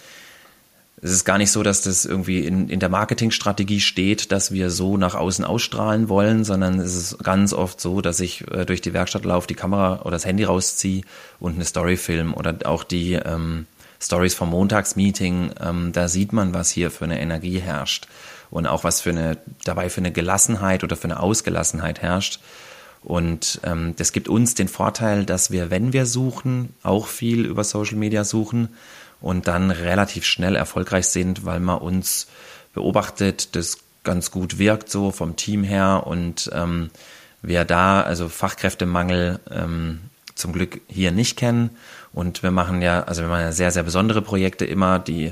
[1.04, 4.70] es ist gar nicht so, dass das irgendwie in, in der Marketingstrategie steht, dass wir
[4.70, 8.80] so nach außen ausstrahlen wollen, sondern es ist ganz oft so, dass ich äh, durch
[8.80, 11.04] die Werkstatt laufe, die Kamera oder das Handy rausziehe
[11.42, 13.68] und eine Story film oder auch die ähm,
[14.00, 15.52] Stories vom Montagsmeeting.
[15.60, 18.08] Ähm, da sieht man, was hier für eine Energie herrscht
[18.50, 22.40] und auch was für eine dabei für eine Gelassenheit oder für eine Ausgelassenheit herrscht.
[23.04, 27.66] Und ähm, das gibt uns den Vorteil, dass wir, wenn wir suchen, auch viel über
[27.66, 28.70] Social Media suchen
[29.24, 32.28] und dann relativ schnell erfolgreich sind, weil man uns
[32.74, 36.04] beobachtet, das ganz gut wirkt so vom Team her.
[36.06, 36.92] Und ähm,
[37.42, 40.02] wir da, also Fachkräftemangel ähm,
[40.36, 41.70] zum Glück hier nicht kennen.
[42.12, 45.32] Und wir machen ja, also wir machen ja sehr, sehr besondere Projekte immer, die,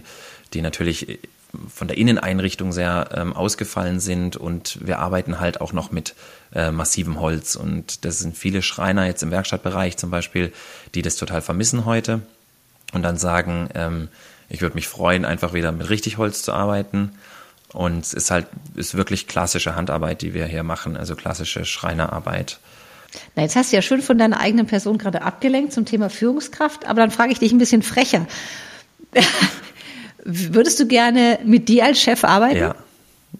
[0.53, 1.19] die natürlich
[1.67, 4.37] von der Inneneinrichtung sehr ähm, ausgefallen sind.
[4.37, 6.15] Und wir arbeiten halt auch noch mit
[6.55, 7.57] äh, massivem Holz.
[7.57, 10.53] Und das sind viele Schreiner jetzt im Werkstattbereich zum Beispiel,
[10.95, 12.21] die das total vermissen heute
[12.93, 14.09] und dann sagen, ähm,
[14.49, 17.11] ich würde mich freuen, einfach wieder mit richtig Holz zu arbeiten.
[17.73, 22.59] Und es ist halt, ist wirklich klassische Handarbeit, die wir hier machen, also klassische Schreinerarbeit.
[23.35, 26.85] Na, jetzt hast du ja schön von deiner eigenen Person gerade abgelenkt zum Thema Führungskraft,
[26.85, 28.27] aber dann frage ich dich ein bisschen frecher.
[30.23, 32.57] Würdest du gerne mit dir als Chef arbeiten?
[32.57, 32.75] Ja.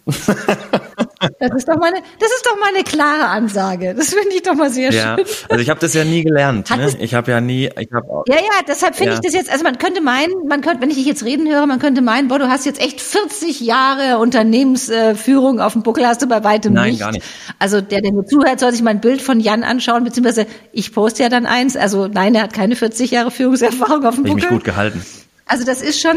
[1.38, 3.94] Das ist doch mal eine, das ist doch mal eine klare Ansage.
[3.94, 5.26] Das finde ich doch mal sehr ja, schön.
[5.48, 6.70] Also ich habe das ja nie gelernt.
[6.70, 6.94] Ne?
[6.98, 7.70] Ich habe ja nie.
[7.78, 9.18] Ich hab, ja, ja, deshalb finde ja.
[9.18, 9.50] ich das jetzt.
[9.50, 12.28] Also man könnte meinen, man könnte, wenn ich dich jetzt reden höre, man könnte meinen,
[12.28, 16.72] boah, du hast jetzt echt 40 Jahre Unternehmensführung auf dem Buckel, hast du bei weitem
[16.72, 17.00] Nein, nicht.
[17.00, 17.24] gar nicht.
[17.58, 20.92] Also der, der mir zuhört, soll sich mal ein Bild von Jan anschauen, beziehungsweise ich
[20.92, 21.76] poste ja dann eins.
[21.76, 24.38] Also nein, er hat keine 40 Jahre Führungserfahrung auf dem Buckel.
[24.38, 25.04] Ich mich gut gehalten.
[25.46, 26.16] Also das ist schon,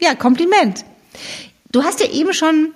[0.00, 0.84] ja, Kompliment.
[1.72, 2.72] Du hast ja eben schon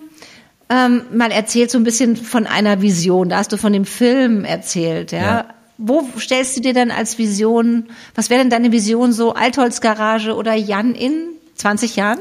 [0.71, 3.29] ähm, mal erzählt so ein bisschen von einer Vision.
[3.29, 5.19] Da hast du von dem Film erzählt, ja.
[5.19, 5.47] ja.
[5.79, 10.55] Wo stellst du dir denn als Vision, was wäre denn deine Vision so Altholzgarage oder
[10.55, 12.19] Jan in 20 Jahren?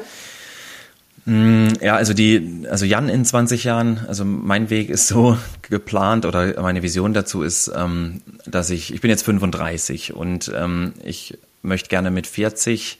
[1.25, 6.25] Mm, ja, also die, also Jan in 20 Jahren, also mein Weg ist so geplant
[6.25, 11.37] oder meine Vision dazu ist, ähm, dass ich, ich bin jetzt 35 und ähm, ich
[11.63, 12.99] möchte gerne mit 40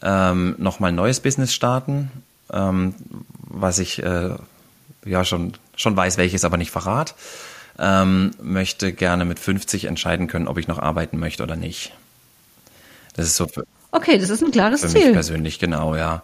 [0.00, 2.10] ähm, nochmal ein neues Business starten,
[2.50, 4.30] was ich äh,
[5.08, 7.14] ja schon, schon weiß, welches, aber nicht verrat.
[7.78, 11.92] Ähm, möchte gerne mit 50 entscheiden können, ob ich noch arbeiten möchte oder nicht.
[13.14, 15.00] Das ist so für, Okay, das ist ein klares für Ziel.
[15.00, 16.22] Für mich persönlich, genau, ja.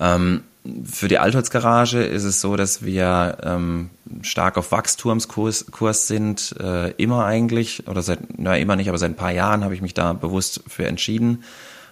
[0.00, 0.42] Ähm,
[0.90, 3.90] für die Altholzgarage ist es so, dass wir ähm,
[4.22, 9.10] stark auf Wachstumskurs Kurs sind, äh, immer eigentlich, oder seit, na immer nicht, aber seit
[9.10, 11.44] ein paar Jahren habe ich mich da bewusst für entschieden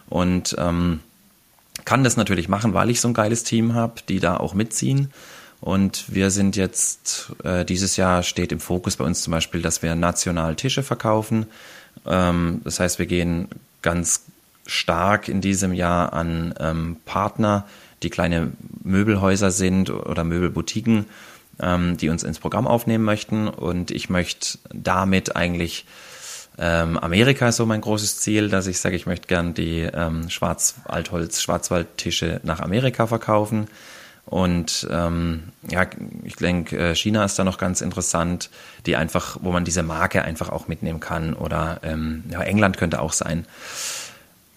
[0.08, 1.00] und ähm,
[1.84, 5.10] kann das natürlich machen, weil ich so ein geiles Team habe, die da auch mitziehen.
[5.62, 9.80] Und wir sind jetzt, äh, dieses Jahr steht im Fokus bei uns zum Beispiel, dass
[9.80, 11.46] wir national Tische verkaufen.
[12.04, 13.46] Ähm, das heißt, wir gehen
[13.80, 14.22] ganz
[14.66, 17.64] stark in diesem Jahr an ähm, Partner,
[18.02, 18.50] die kleine
[18.82, 21.06] Möbelhäuser sind oder Möbelboutiquen,
[21.60, 23.46] ähm, die uns ins Programm aufnehmen möchten.
[23.46, 25.86] Und ich möchte damit eigentlich
[26.58, 30.28] ähm, Amerika ist so mein großes Ziel, dass ich sage, ich möchte gern die ähm,
[30.28, 33.68] Schwarz-Altholz, Schwarzwaldtische nach Amerika verkaufen.
[34.26, 35.86] Und ähm, ja,
[36.24, 38.50] ich denke, äh, China ist da noch ganz interessant,
[38.86, 41.34] die einfach, wo man diese Marke einfach auch mitnehmen kann.
[41.34, 43.46] Oder ähm, ja, England könnte auch sein.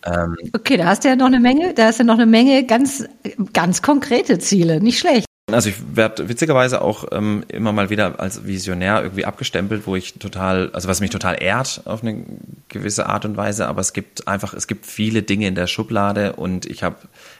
[0.05, 2.65] Ähm, okay, da hast du ja noch eine Menge, da hast du noch eine Menge
[2.65, 3.05] ganz,
[3.53, 5.25] ganz konkrete Ziele, nicht schlecht.
[5.51, 10.15] Also ich werde witzigerweise auch ähm, immer mal wieder als Visionär irgendwie abgestempelt, wo ich
[10.15, 12.23] total, also was mich total ehrt auf eine
[12.67, 16.33] gewisse Art und Weise, aber es gibt einfach, es gibt viele Dinge in der Schublade
[16.33, 16.95] und ich habe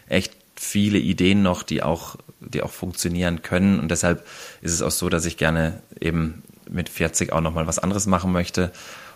[0.08, 3.80] echt viele Ideen noch, die auch, die auch funktionieren können.
[3.80, 4.26] Und deshalb
[4.62, 8.32] ist es auch so, dass ich gerne eben mit 40 auch nochmal was anderes machen
[8.32, 8.72] möchte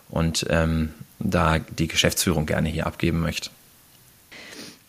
[0.09, 3.49] und ähm, da die Geschäftsführung gerne hier abgeben möchte.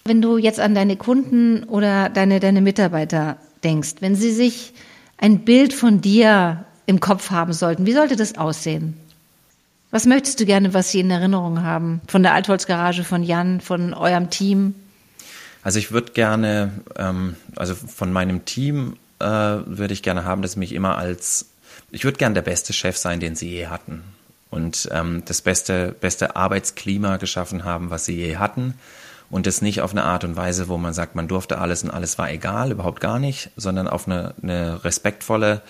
[0.05, 4.73] Wenn du jetzt an deine Kunden oder deine, deine Mitarbeiter denkst, wenn sie sich
[5.19, 8.97] ein Bild von dir im Kopf haben sollten, wie sollte das aussehen?
[9.91, 12.01] Was möchtest du gerne, was sie in Erinnerung haben?
[12.07, 14.75] Von der Altholzgarage, von Jan, von eurem Team?
[15.63, 20.57] Also ich würde gerne, ähm, also von meinem Team äh, würde ich gerne haben, dass
[20.57, 21.51] mich immer als,
[21.91, 24.03] ich würde gerne der beste Chef sein, den sie je hatten.
[24.51, 28.75] Und ähm, das beste, beste Arbeitsklima geschaffen haben, was sie je hatten.
[29.31, 31.91] Und das nicht auf eine Art und Weise, wo man sagt, man durfte alles und
[31.91, 35.63] alles war egal, überhaupt gar nicht, sondern auf eine, eine respektvolle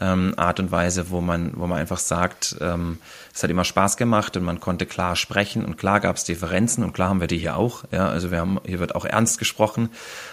[0.00, 2.98] ähm, Art und Weise, wo man, wo man einfach sagt, ähm,
[3.34, 6.82] es hat immer Spaß gemacht und man konnte klar sprechen und klar gab es Differenzen
[6.84, 7.84] und klar haben wir die hier auch.
[7.92, 9.90] Ja, also wir haben, hier wird auch ernst gesprochen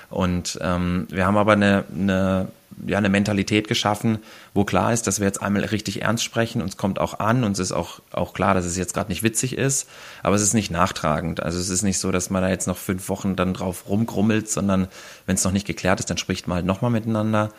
[0.09, 2.47] und ähm, wir haben aber eine, eine
[2.85, 4.19] ja, eine Mentalität geschaffen,
[4.53, 7.59] wo klar ist, dass wir jetzt einmal richtig ernst sprechen, uns kommt auch an, uns
[7.59, 9.87] ist auch, auch klar, dass es jetzt gerade nicht witzig ist,
[10.21, 11.41] aber es ist nicht nachtragend.
[11.41, 14.49] Also es ist nicht so, dass man da jetzt noch fünf Wochen dann drauf rumgrummelt,
[14.49, 14.87] sondern
[15.25, 17.49] wenn es noch nicht geklärt ist, dann spricht man halt nochmal miteinander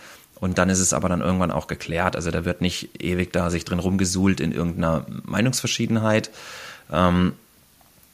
[0.41, 2.17] und dann ist es aber dann irgendwann auch geklärt.
[2.17, 6.31] Also da wird nicht ewig da sich drin rumgesuhlt in irgendeiner Meinungsverschiedenheit.
[6.93, 7.33] Ähm,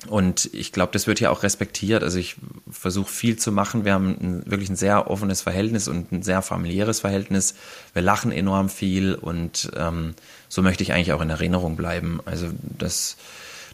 [0.08, 2.02] und ich glaube, das wird hier auch respektiert.
[2.02, 2.36] Also ich
[2.70, 3.84] versuche viel zu machen.
[3.84, 7.54] Wir haben ein, wirklich ein sehr offenes Verhältnis und ein sehr familiäres Verhältnis.
[7.92, 10.14] Wir lachen enorm viel und ähm,
[10.48, 12.20] so möchte ich eigentlich auch in Erinnerung bleiben.
[12.26, 13.16] Also das,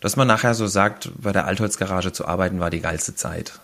[0.01, 3.61] dass man nachher so sagt, bei der Altholzgarage zu arbeiten war die geilste Zeit.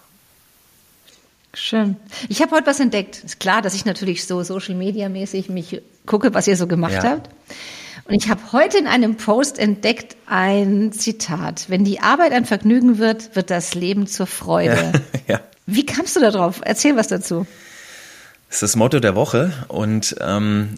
[1.58, 1.96] Schön.
[2.28, 3.24] Ich habe heute was entdeckt.
[3.24, 6.92] Ist klar, dass ich natürlich so Social Media mäßig mich gucke, was ihr so gemacht
[6.92, 7.04] ja.
[7.04, 7.30] habt.
[8.04, 11.64] Und ich habe heute in einem Post entdeckt ein Zitat.
[11.68, 14.92] Wenn die Arbeit ein Vergnügen wird, wird das Leben zur Freude.
[15.28, 15.40] ja.
[15.66, 16.60] Wie kamst du da drauf?
[16.62, 17.46] Erzähl was dazu.
[18.48, 20.74] Das ist das Motto der Woche und ähm,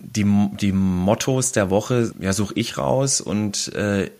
[0.00, 0.26] die,
[0.60, 4.10] die Mottos der Woche ja, suche ich raus und äh,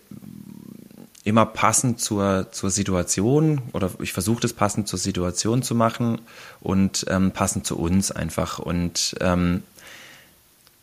[1.29, 6.21] immer passend zur, zur Situation oder ich versuche das passend zur Situation zu machen
[6.59, 8.59] und ähm, passend zu uns einfach.
[8.59, 9.63] Und ähm,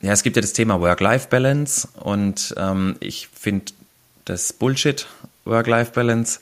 [0.00, 3.72] ja, es gibt ja das Thema Work-Life-Balance und ähm, ich finde
[4.24, 5.06] das Bullshit
[5.44, 6.40] Work-Life-Balance,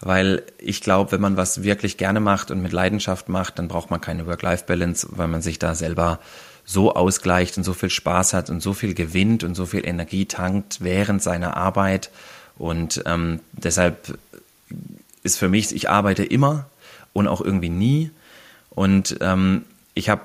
[0.00, 3.90] weil ich glaube, wenn man was wirklich gerne macht und mit Leidenschaft macht, dann braucht
[3.90, 6.20] man keine Work-Life-Balance, weil man sich da selber
[6.64, 10.26] so ausgleicht und so viel Spaß hat und so viel gewinnt und so viel Energie
[10.26, 12.10] tankt während seiner Arbeit.
[12.58, 14.18] Und ähm, deshalb
[15.22, 16.66] ist für mich, ich arbeite immer
[17.12, 18.10] und auch irgendwie nie.
[18.70, 20.22] Und ähm, ich habe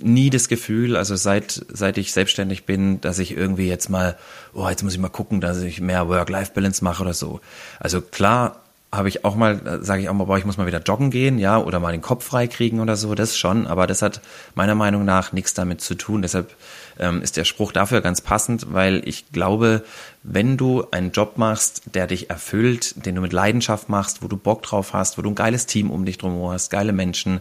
[0.00, 4.16] nie das Gefühl, also seit, seit ich selbstständig bin, dass ich irgendwie jetzt mal,
[4.54, 7.40] oh, jetzt muss ich mal gucken, dass ich mehr Work-Life-Balance mache oder so.
[7.78, 10.80] Also klar habe ich auch mal, sage ich auch mal, boah, ich muss mal wieder
[10.80, 14.02] joggen gehen, ja, oder mal den Kopf frei kriegen oder so, das schon, aber das
[14.02, 14.20] hat
[14.54, 16.22] meiner Meinung nach nichts damit zu tun.
[16.22, 16.54] Deshalb
[16.98, 19.84] ähm, ist der Spruch dafür ganz passend, weil ich glaube,
[20.22, 24.36] wenn du einen Job machst, der dich erfüllt, den du mit Leidenschaft machst, wo du
[24.36, 27.40] Bock drauf hast, wo du ein geiles Team um dich drum hast, geile Menschen,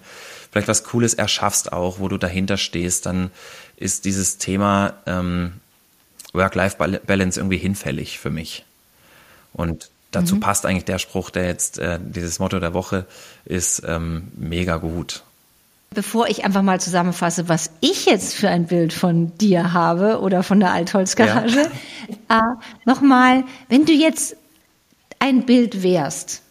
[0.52, 3.32] vielleicht was Cooles erschaffst auch, wo du dahinter stehst, dann
[3.78, 5.54] ist dieses Thema ähm,
[6.34, 8.66] Work-Life-Balance irgendwie hinfällig für mich.
[9.54, 10.40] Und dazu mhm.
[10.40, 13.06] passt eigentlich der Spruch, der jetzt äh, dieses Motto der Woche
[13.46, 15.24] ist, ähm, mega gut.
[15.94, 20.44] Bevor ich einfach mal zusammenfasse, was ich jetzt für ein Bild von dir habe oder
[20.44, 21.70] von der Altholzgarage,
[22.30, 22.40] ja.
[22.56, 24.36] äh, nochmal, wenn du jetzt
[25.20, 26.42] ein Bild wärst,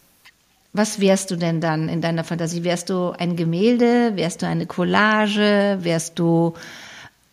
[0.73, 2.63] was wärst du denn dann in deiner Fantasie?
[2.63, 4.13] Wärst du ein Gemälde?
[4.15, 5.77] Wärst du eine Collage?
[5.81, 6.55] Wärst du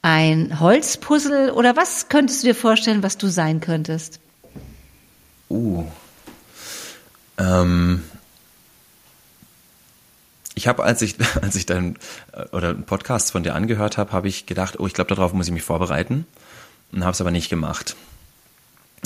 [0.03, 1.55] ein Holzpuzzle?
[1.55, 4.20] Oder was könntest du dir vorstellen, was du sein könntest?
[5.49, 5.85] Uh.
[7.38, 8.03] Ähm,
[10.61, 11.96] ich habe, als ich, als ich dann
[12.33, 15.33] äh, oder einen Podcast von dir angehört habe, habe ich gedacht, oh, ich glaube, darauf
[15.33, 16.27] muss ich mich vorbereiten
[16.92, 17.96] und habe es aber nicht gemacht.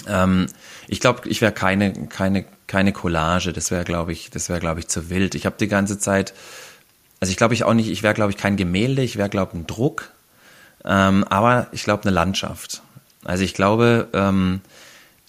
[0.09, 0.49] Ähm,
[0.89, 3.53] ich glaube, ich wäre keine, keine, keine Collage.
[3.53, 5.37] Das wäre, glaube ich, das wäre, glaube ich, zu wild.
[5.37, 6.35] Ich habe die ganze Zeit,
[7.21, 9.03] also ich glaube ich auch nicht, ich wäre, glaube ich, kein Gemälde.
[9.03, 10.11] Ich wäre, glaube ich, ein Druck.
[10.85, 12.83] Ähm, aber ich glaube, eine Landschaft.
[13.25, 14.61] Also ich glaube, ähm,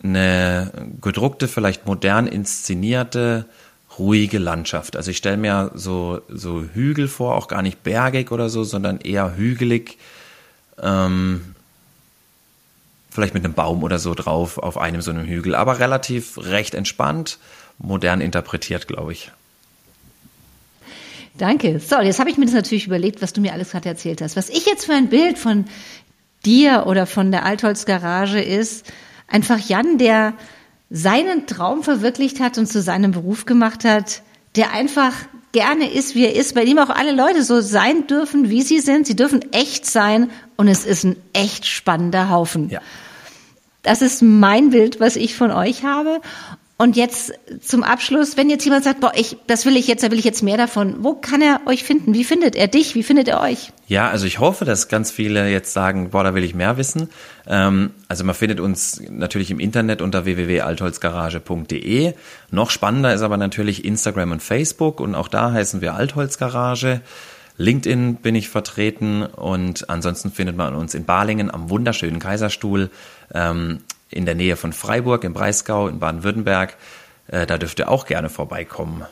[0.04, 3.46] eine gedruckte, vielleicht modern inszenierte,
[4.00, 4.96] ruhige Landschaft.
[4.96, 9.00] Also ich stelle mir so, so Hügel vor, auch gar nicht bergig oder so, sondern
[9.00, 9.98] eher hügelig.
[10.82, 11.56] Ähm,
[13.10, 16.76] vielleicht mit einem Baum oder so drauf auf einem so einem Hügel, aber relativ recht
[16.76, 17.40] entspannt,
[17.78, 19.32] modern interpretiert, glaube ich.
[21.38, 21.80] Danke.
[21.80, 24.36] So, jetzt habe ich mir das natürlich überlegt, was du mir alles gerade erzählt hast.
[24.36, 25.66] Was ich jetzt für ein Bild von
[26.46, 28.86] dir oder von der Altholz Garage ist,
[29.28, 30.34] einfach Jan, der
[30.90, 34.22] seinen Traum verwirklicht hat und zu seinem Beruf gemacht hat,
[34.56, 35.14] der einfach
[35.52, 38.80] gerne ist, wie er ist, bei dem auch alle Leute so sein dürfen, wie sie
[38.80, 39.08] sind.
[39.08, 42.70] Sie dürfen echt sein und es ist ein echt spannender Haufen.
[42.70, 42.82] Ja.
[43.82, 46.20] Das ist mein Bild, was ich von euch habe.
[46.78, 50.12] Und jetzt zum Abschluss, wenn jetzt jemand sagt, boah, ich, das will ich jetzt, da
[50.12, 50.98] will ich jetzt mehr davon.
[51.06, 52.14] Wo kann er euch finden?
[52.14, 52.96] Wie findet er dich?
[52.96, 53.72] Wie findet er euch?
[53.88, 57.10] Ja, also ich hoffe, dass ganz viele jetzt sagen, boah, da will ich mehr wissen.
[57.48, 62.14] Ähm, also man findet uns natürlich im Internet unter www.altholzgarage.de.
[62.52, 67.00] Noch spannender ist aber natürlich Instagram und Facebook und auch da heißen wir Altholzgarage.
[67.58, 72.90] LinkedIn bin ich vertreten und ansonsten findet man uns in Balingen am wunderschönen Kaiserstuhl.
[73.34, 73.80] Ähm,
[74.10, 76.78] in der Nähe von Freiburg im Breisgau in Baden-Württemberg.
[77.28, 79.06] Äh, da dürft ihr auch gerne vorbeikommen.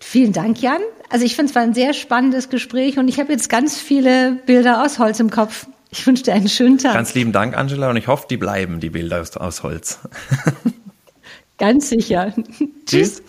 [0.00, 0.80] Vielen Dank, Jan.
[1.10, 4.32] Also ich finde es war ein sehr spannendes Gespräch und ich habe jetzt ganz viele
[4.46, 5.66] Bilder aus Holz im Kopf.
[5.90, 6.94] Ich wünsche dir einen schönen Tag.
[6.94, 9.98] Ganz lieben Dank, Angela, und ich hoffe, die bleiben, die Bilder aus, aus Holz.
[11.58, 12.34] Ganz sicher.
[12.86, 13.22] Tschüss.